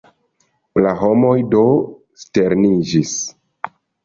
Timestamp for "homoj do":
1.01-1.61